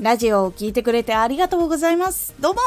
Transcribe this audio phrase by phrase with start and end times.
[0.00, 2.34] ラジオを聴いてくれてありがとうございます。
[2.38, 2.60] どうも、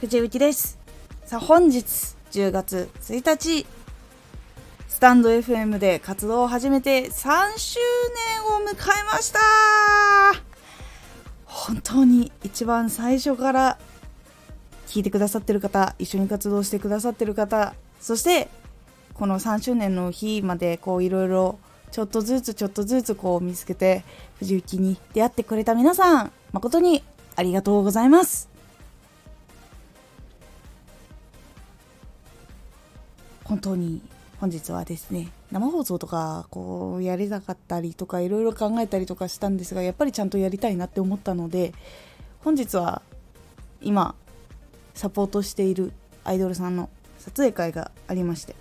[0.00, 0.78] 藤幸です。
[1.24, 3.66] さあ、本日10月1日、
[4.88, 7.80] スタンド FM で活動を始めて3周
[8.38, 8.76] 年を迎え
[9.12, 9.40] ました
[11.44, 13.78] 本当に一番最初から
[14.86, 18.48] 聞いてくださってる方、一緒に活動してくださってる方、そして
[19.14, 21.58] この3周年の日までこういろいろ
[21.90, 24.04] ちょっとずつちょっとずつこう見つけて
[24.38, 27.02] 藤幸に出会ってくれた皆さん誠に
[27.36, 28.48] ありがとうございます。
[33.44, 34.00] 本当に
[34.38, 41.74] 本日はですね生放送とかこうやりたかったりとかいろいろ考えたりとかしたんですがやっぱりちゃんとやりたいなって思ったので
[42.44, 43.02] 本日は
[43.82, 44.14] 今
[44.94, 48.54] サポートしているアイドルさんの撮影会がありまして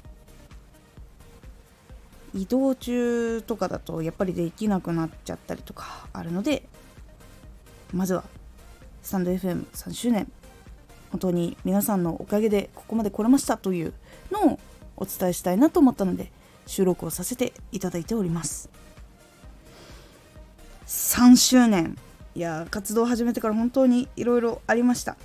[2.34, 6.64] 移動中とかだとやっぱりできなくなっちゃったりとかあるので
[7.94, 8.24] まずは
[9.02, 10.32] スタンド FM3 周年
[11.12, 13.94] 本当に皆さんのおかげでここまで来れましたという
[14.32, 14.60] のを
[14.98, 16.32] お伝えしたいなと思ったので
[16.68, 18.70] 収録をさせていただいております。
[20.86, 21.98] 3周年
[22.36, 25.18] いや活動を始めてから本当にいろいろありました。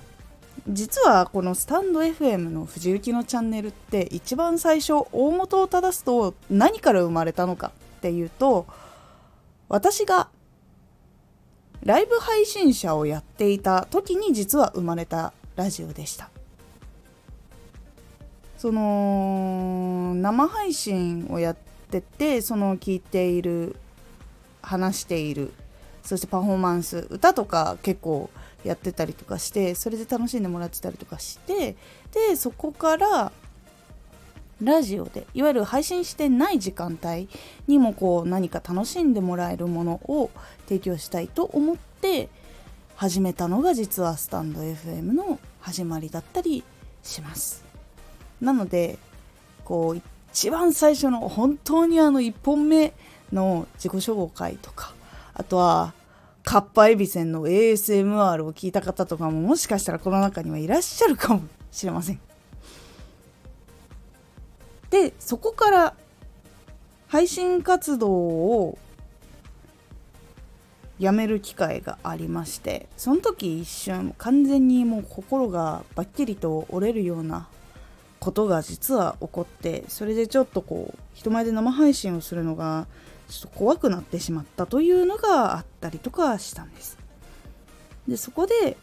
[0.67, 8.65] 実はこのスタンド FM の藤雪のチャンネルって一番最初大元を正すと何から生まれたのかっていうと
[9.69, 10.29] 私が
[11.83, 16.29] ライブ配信者をやっていた時に実は生まれたラジオでした。
[18.57, 21.57] その生配信をやっ
[21.91, 23.75] ててその聞いている
[24.63, 25.53] 話している
[26.01, 28.31] そしてパフォーマンス歌とか結構
[28.65, 31.75] やってたりとかしてそれで楽しんでもらってたりとかして
[32.11, 33.31] でそこから
[34.63, 37.27] ラジオでいわゆる配信してない時間帯
[37.67, 40.31] にもこう何か楽しんでもらえるものを
[40.67, 42.29] 提供したいと思って
[42.95, 46.63] 始めたのが実はスタンド FM の始まりだったり
[47.03, 47.65] します。
[48.39, 48.97] なので
[49.65, 50.01] こう
[50.31, 52.93] 一番最初の本当にあの1本目
[53.33, 54.93] の自己紹介とか
[55.33, 55.93] あとは
[56.45, 61.41] カッパエビセンの ASMR を聞いた方とかももしかしたらこの中にはいらっしゃるかも
[61.71, 62.19] しれません。
[64.91, 65.93] でそこから
[67.07, 68.77] 配信活動を
[70.99, 77.47] やめる機会がありましてその時一瞬完全にもう心がバッキリと折れるような
[78.19, 82.87] ことが実は起こってそれでちょっとこう人前で生配信をするのが
[83.29, 86.97] ちょっと怖くなってしまったというのがあったりとかしたんです。
[88.07, 88.77] でそこで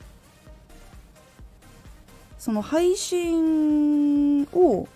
[2.38, 4.88] その配信を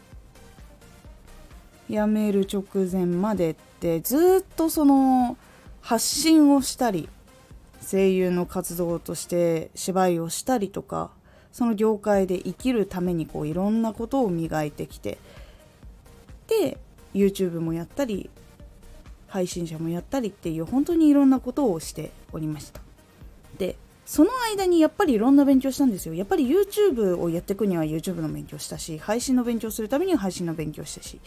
[1.88, 5.36] やめる直前までってずっとその
[5.80, 7.08] 発信をしたり
[7.88, 11.12] 声優の活動として芝居をしたりとか
[11.52, 15.18] その業界で生きるためにこういろんなことを磨いてきて
[16.48, 16.78] で
[17.14, 18.28] YouTube もやったり
[19.28, 22.80] 配信者もやったりっていう本当にいろんなことをしておりました。
[23.58, 26.14] でその間にやっぱりいろんな勉強したんですよ。
[26.14, 31.20] やっぱり YouTube をやっていくには YouTube の勉強したし配信の勉強するためには配信の勉強したし。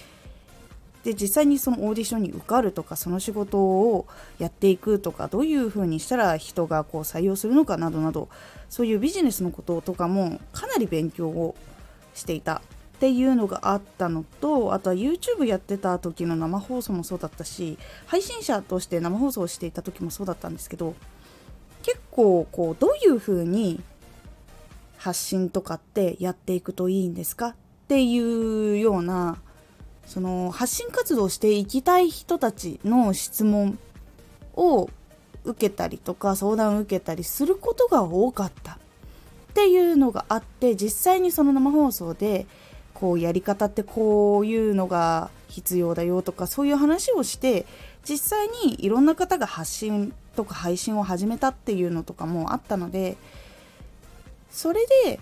[1.03, 4.05] で実際にそのオーディションに受かるとかその仕事を
[4.37, 8.27] やっていくとかどういうふうにしたら人がこう採用するのかなどなど
[8.69, 11.55] そういうビジネスのこととかもかなり勉強を
[12.13, 12.61] していた。
[12.99, 17.77] っていうのがあったのとあとは YouTube やってた時の生放送もそうだったし
[18.07, 20.95] 配信者として生放送をしていた時もそうだったんですけど
[21.81, 23.79] 結構こうどういうふうに
[24.97, 27.47] 発信とかってやっていくといいんですか？
[27.47, 27.55] っ
[27.87, 29.37] ていうような
[30.05, 33.79] その発信活動していきたい人たちの質問
[34.55, 34.89] を
[35.45, 38.77] 受けたりとか相談を受けたりすることが多かったっ
[39.53, 42.45] ていうのがあって実際にその生放送で
[42.99, 47.65] こうやり方ってこういうのが必要だよとかそういう話をして
[48.07, 53.15] 実際にいろんな方が発信とか配信を始めたっていうのとかもあったので
[54.51, 55.19] それで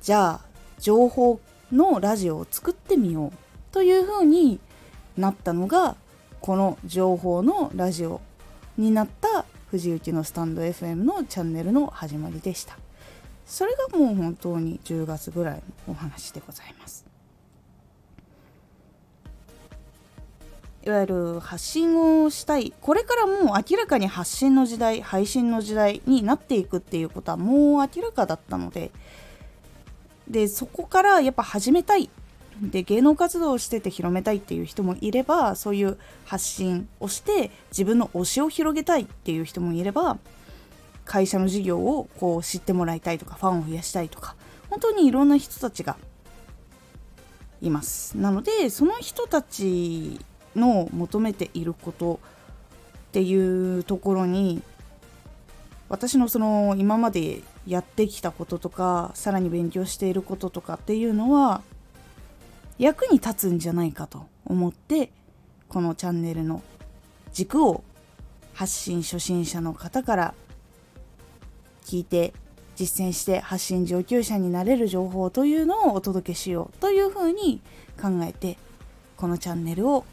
[0.00, 1.40] じゃあ情報
[1.72, 3.32] のラジオを作ってみよう
[3.72, 4.58] というふうに
[5.16, 5.96] なったのが
[6.40, 8.20] この情報のラジオ
[8.78, 12.78] になった藤幸のスタンド FM のチャンネルの始まりでした。
[13.46, 17.09] それがもう本当に10月ぐらいのお話でございます。
[20.90, 28.90] いわゆる発信をしたいこれからもう明らかに発信の時代配信の時代になっていくっていうことはもう明らかだったので
[30.28, 32.10] でそこからやっぱ始めたい。
[32.60, 35.96] で芸能活動をしてて広めたいっていう人もいればそういう
[36.26, 40.18] 発信をして自分の推しを広げたいっていう人もいれば
[41.06, 44.36] 会社の事業をこう知ってもらいたいとかファンを増やしたいとか
[44.68, 45.96] 本当にいろんな人たちが
[47.62, 48.18] います。
[48.18, 50.20] なのでその人たち
[50.56, 52.20] の求めていること
[53.10, 54.62] っていうところに
[55.88, 61.62] 私のその今までやってきたこととかさらに勉強していることとかっていうのは
[62.78, 65.10] 役に立つんじゃないかと思って
[65.68, 66.62] このチャンネルの
[67.32, 67.84] 軸を
[68.54, 70.34] 発信初心者の方から
[71.84, 72.32] 聞いて
[72.76, 77.60] 実践して発信上級者になれる情報というのをお届けしようというふうに
[78.00, 78.56] 考えて
[79.16, 80.04] このチャンネルを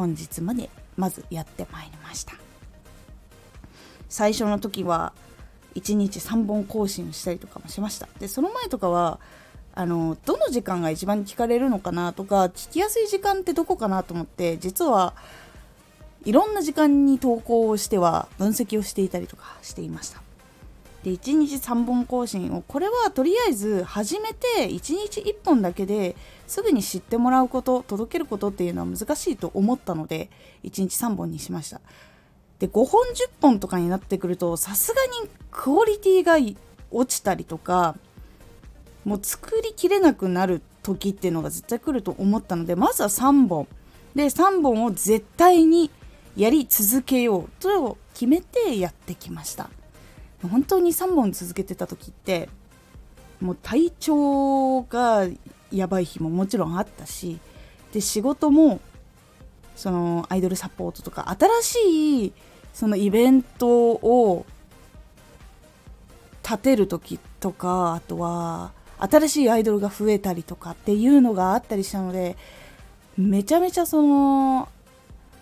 [0.00, 2.32] 本日までまずやってまいりました。
[4.08, 5.12] 最初の時は
[5.74, 8.08] 1日3本更新したりとかもしました。
[8.18, 9.20] でその前とかは
[9.74, 15.12] あのどの時間が一番聞かれるのかなとか聞きやすい時間ってどこかなと思って実は
[16.24, 20.22] いろんな時間に投稿をしては分析をしていたりとかしていました。
[21.02, 26.14] で1日3本更新をこれはとりあえず始めて1日1本だけで
[26.46, 30.28] すぐに知ってもらうこと届けることっていうのは難しいと思ったので
[30.64, 31.80] 1日3本にしました。
[32.58, 36.36] で5本10本とかになってくるとさすがにクオリティが
[36.90, 37.96] 落ちたりとか
[39.06, 43.66] もう作りきれなくなる時っていうのが絶対来ると思ったのでまずは3本。
[44.14, 45.90] で3本を絶対に
[46.36, 49.70] やり続けようと決めてやってきました。
[50.48, 52.48] 本当に3本続けてた時って
[53.40, 55.26] もう体調が
[55.72, 57.38] やばい日ももちろんあったし
[57.92, 58.80] で仕事も
[59.76, 62.32] そのアイドルサポートとか新しい
[62.72, 64.46] そのイベントを
[66.42, 72.36] 立てる時とかあとは新しいアイドルが増えたりとかっていうのがあったりしたので
[73.16, 74.68] めちゃめちゃその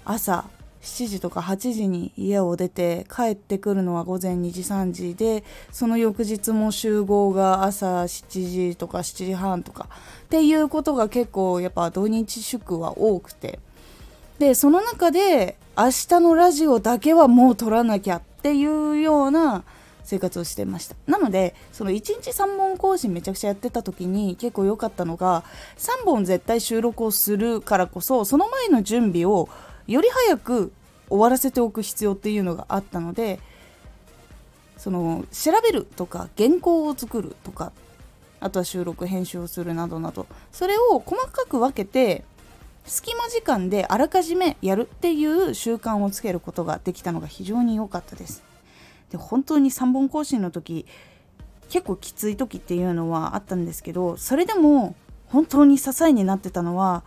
[0.04, 0.44] 朝
[0.82, 9.88] 7時とか8時に家を出て帰ってくるのは午前2時3時でその翌日も集合が朝7時とか7時半とか
[10.24, 13.58] っていうことが結構やっぱ土日祝は多くて。
[14.38, 19.64] でその中で明日のラジオだけはもう撮らなきゃっていうような
[20.04, 20.96] 生活をしてました。
[21.06, 25.44] なのでその1日3本更新めちゃくちゃやってた時に結構良かったのが
[25.76, 29.48] 3本絶対収録をするからこそその前の準備を
[29.88, 30.72] より早く
[31.08, 33.40] 終わらせておく必要っていうのがあったので
[34.76, 37.72] その調べるとか原稿を作るとか
[38.40, 42.24] あとは収録編集をするなどなどそれを細かく分けて
[42.84, 48.42] 隙間時間であらかじめやるっていう習慣をつけることができたのが非常に良かったです。
[49.10, 50.86] で本当に3本更新の時
[51.68, 54.94] 結構きつい時っていうのはあったんですけどそれでも
[55.26, 57.02] 本当に支えになってたのは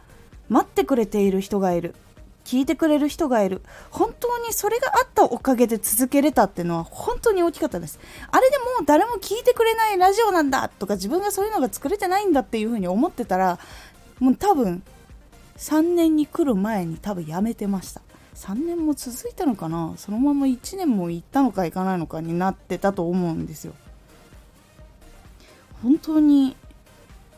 [0.50, 1.95] 待ってくれている人がいる
[2.43, 3.61] 聞いてくれる人がいる。
[3.91, 7.99] 本当にそれがあったおかげで続けれたっていうのは本当に大きかったです。
[8.31, 13.59] あれでもう誰も聞いてくれないラジオなんだとか自分がそういうのが作れてないんだっていうふうに思ってたら
[14.19, 14.83] もう多分
[15.57, 18.01] 3年に来る前に多分やめてました。
[18.35, 19.93] 3年も続いたのかな？
[19.97, 23.73] そのまま1年も行ったのか行かないのかになってたと思うんですよ。
[25.83, 26.55] 本当に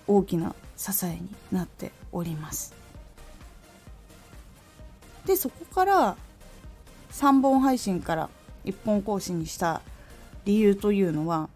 [0.08, 2.74] 大きな支えになっております。
[5.26, 6.16] でそこから
[7.12, 8.30] 3本配信から
[8.66, 9.82] 1本更新にした
[10.46, 11.50] 理由というのは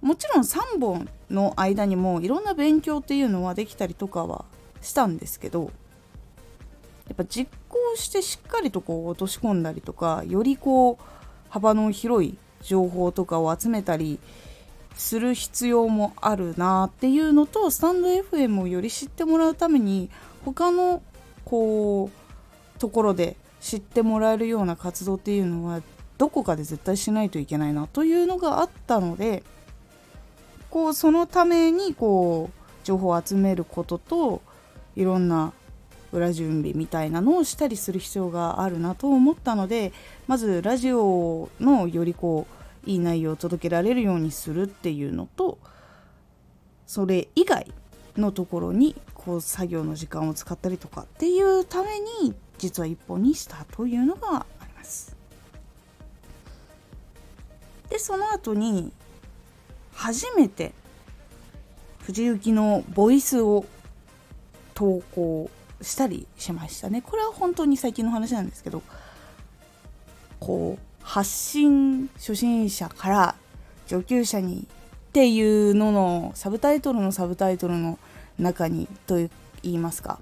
[0.00, 4.44] もちろん3本の間にもいろんな勉強っていうのはできたりとかは
[4.80, 5.70] したんですけど
[7.08, 11.04] やっぱ実行してしっかりとこう落とし込んだりとかよりこう
[11.48, 14.18] 幅の広い情報とかを集めたり
[14.94, 20.10] する必要もあるなっていうのとスタンド FM をより知ってもらうために
[20.44, 21.02] 他の
[21.44, 25.82] こうところで知ってもらえるような活動っていうのは
[26.18, 29.42] どこかで絶対しないといけないなというのがあったので
[30.70, 34.42] こうそのためにこう情報を集めることと
[34.96, 35.52] いろんな
[36.12, 39.92] 裏準備みたいなのをしたりする必要があるなと思ったので
[40.26, 42.46] まずラジオのよりこ
[42.86, 45.58] ういい内容を届けられるようにするっていうのと
[46.86, 47.72] それ以外
[48.16, 55.16] のところにこう作業の時間を使ったりとかっていうために実は一本にしたというのがあります。
[57.88, 58.92] でその後に
[59.92, 60.72] 初めて
[62.00, 63.66] 藤雪のボイスを
[64.74, 65.50] 投稿
[65.82, 68.82] したりしましたねこれは本当に最近の話なんですけど
[70.38, 73.34] こう発信初心者から
[73.86, 74.66] 上級者に
[75.10, 77.98] っていうののサブタイトルのサブタイトルの
[78.38, 79.28] 中にと言
[79.64, 80.20] いますか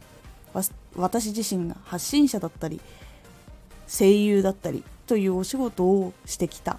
[0.96, 2.80] 私自身が発信者だったり
[3.86, 6.78] 声優だったりというお仕事をしてきた。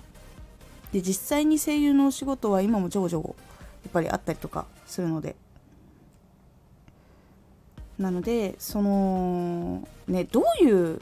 [0.92, 3.36] で実際に声優のお仕事は今もちょこちょこ
[3.84, 5.36] やっぱりあったりとかするので。
[8.00, 11.00] なのでそのねどういう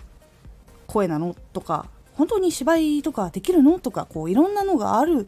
[0.88, 1.86] 声なのとか
[2.16, 5.28] 本当に芝居とかできるのとかこういろんなのがある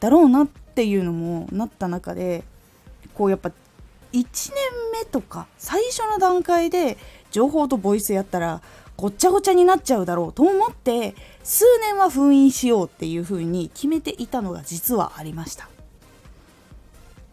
[0.00, 2.44] だろうなっていうのもなった中で
[3.14, 3.50] こうやっぱ
[4.12, 4.24] 1年
[4.92, 6.96] 目とか最初の段階で
[7.30, 8.62] 情報とボイスやったら
[8.96, 11.14] ごっちゃごちゃになっちゃうだろうと思って
[11.44, 15.68] 数年は封印しようっていう風に決めていたのが実はありました。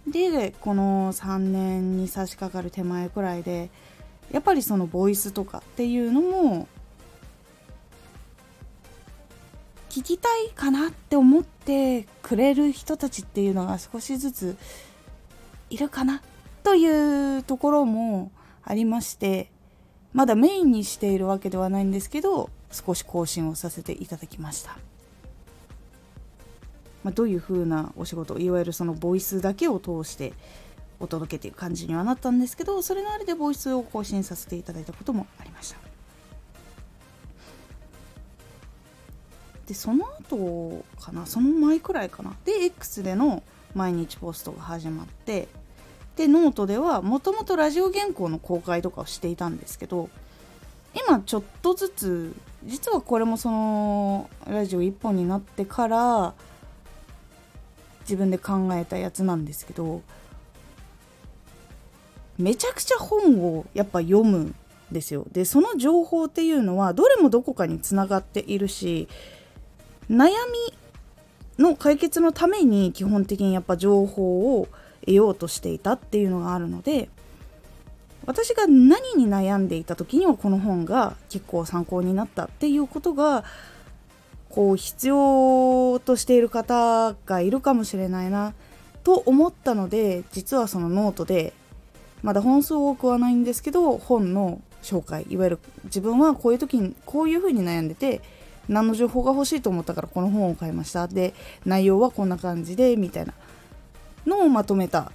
[0.07, 3.71] でこの3年に差し掛かる手前くらいで
[4.31, 6.67] やっぱりそのボイスとかっていうのも
[9.95, 14.57] 聞きたいかなって思ってくれる人たちっていうのが少しずつ
[15.69, 16.21] いるかな
[16.63, 18.29] というところも
[18.65, 19.49] ありまして
[20.11, 24.71] まだメインにしているわけではないんですけど少し更新をさせていただきました、
[27.05, 30.33] まあ、どういう風なお仕事いわゆるそのボイスだけを通して
[30.99, 35.94] お届けという感じにはなったんですけどそれのあれでボイスを更新させていただいたこともありました。
[39.67, 42.33] でその後かなその前くらいかな。
[42.45, 43.43] で X での
[43.73, 45.47] 毎日ポストが始まって
[46.15, 50.09] でノートではもともとラジオ原稿の公開とかをしていたんですけど
[51.07, 56.33] 今ちょっとずつ実はこれもそのラジオ1本になってから
[58.01, 60.01] 自分で考えたやつなんですけど
[62.37, 64.55] めちゃくちゃ本をやっぱ読むん
[64.91, 65.25] ですよ。
[65.31, 69.07] でその情報っていうのはどれもどこかにつながっているし
[70.09, 70.29] 悩
[71.57, 74.67] みの解決のために基本的にやっぱ情報を
[75.01, 77.09] 得ようとしていたっていうのがあるので
[78.25, 83.43] 私が何に悩んでいた時にはこの本が結構参考になったっていうことが
[84.49, 88.53] こう必要としている方がいるかもしれないな
[89.03, 91.53] と思ったので実はそのノートで
[92.23, 98.21] まだ本数多くはないんですけど本の紹介いわゆる自分はこういう時にこういうふうに悩んでて
[98.67, 101.07] 何の情報が欲しいと思ったからこの本を買いました。
[101.07, 101.33] で
[101.65, 103.33] 内容はこんな感じでみたいな
[104.25, 105.11] のをまとめた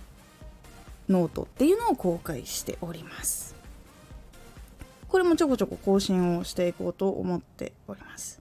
[1.08, 3.54] ノートっていうのを公開しております。
[5.08, 8.40] これもちょこちょこ更新をしていこうと思っております。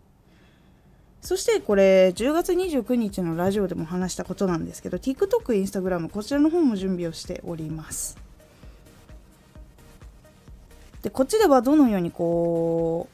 [1.22, 8.18] そしてこれ10月29日のラジオでも話したことなんですけど TikTok、Instagram こちらの方も準備をしております。
[11.01, 13.08] でこっちではどのようにこ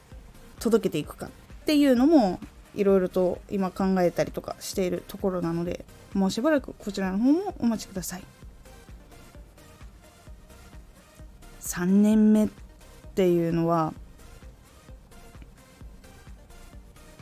[0.58, 1.26] う届けていくか。
[1.26, 1.30] っ
[1.66, 2.38] っていうのも
[2.76, 8.22] いろいろと今考えたりとかしているところなのでもうしばらくこちらの方もお待ちください。
[11.60, 12.48] 3年目っ
[13.16, 13.92] ていうのは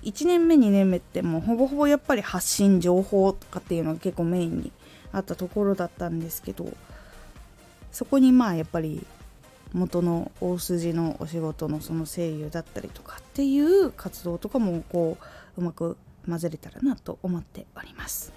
[0.03, 4.73] 1年目2年目ってもうほぼほぼやっぱり発信情報とかっていうのが結構メインに
[5.11, 6.71] あったところだったんですけど
[7.93, 9.07] そこにまあやっぱり
[9.75, 15.19] 元の大筋のお仕事のその声優だったりとかっていう活動とかもこ
[15.57, 18.33] ううまく混ぜれたらなと思っております。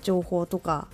[0.00, 0.88] 情報とか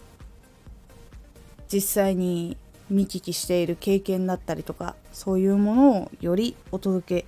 [1.72, 2.56] 実際に
[2.90, 7.26] 見聞きしている経験だったりとかそういうものをよりお届け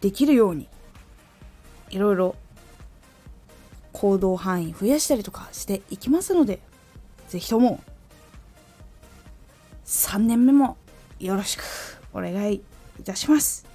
[0.00, 0.66] できるように
[1.90, 2.36] いろいろ
[3.92, 6.60] 行動範囲増やしたりとかしていきますので
[7.28, 7.80] 是非とも
[9.90, 10.76] 3年目も
[11.18, 11.64] よろしく
[12.14, 12.62] お願い
[13.00, 13.66] いたします。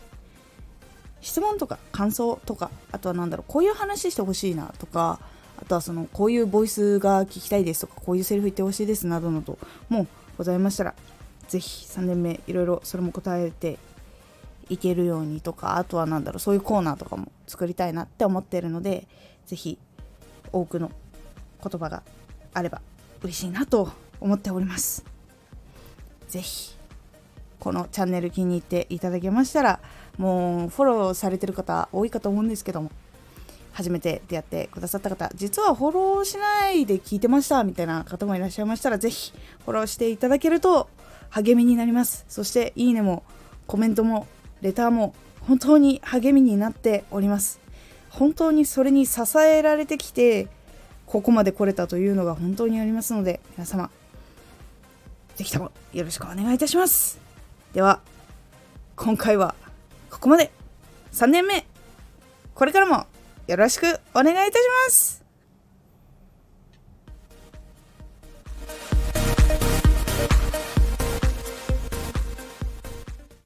[1.20, 5.20] 質問とか感想とか、あとは何だろう、こういう話してほしいなとか、
[5.62, 9.58] あとはその、こういうボイスが聞きたいですとか、こういうセリフ言ってほしいですなどなど
[9.90, 10.08] も
[10.38, 10.96] ございましたら、
[11.50, 13.78] ぜひ3年目いろいろそれも答えて
[14.70, 19.06] いけるようにとか、あとは何だろう、そういうコーナーとかも作りたいなって思ってるので、
[19.48, 19.78] ぜひ
[20.54, 20.92] 多くの
[21.62, 22.04] 言葉が
[22.54, 22.82] あれば
[23.22, 23.92] 嬉しいなと
[24.22, 25.15] 思っております。
[26.36, 26.76] ぜひ
[27.60, 29.80] このチャンネル気に入っていただけましたら
[30.18, 32.92] もうフォローされてる方多いかと思うんですけども
[33.72, 39.32] 初めて出会ってくださった方実はフォローしないで聞いてましたみたいな方もいらっしゃいましたらぜひ
[39.64, 40.90] フォローしていただけると
[41.30, 42.26] 励みになります。
[42.28, 43.24] そしていいねも
[43.66, 44.28] コメントも
[44.62, 47.62] レターも本当に励みになっております。
[48.10, 50.48] 本当にそれに支えられてきて
[51.06, 53.90] ここまで来れたというのが本当にありますので皆様
[55.36, 57.20] ぜひともよろしくお願いいたします。
[57.74, 58.00] では、
[58.96, 59.54] 今回は
[60.10, 60.52] ここまで
[61.12, 61.66] 3年目、
[62.54, 63.06] これからも
[63.48, 65.25] よろしくお願いいたします。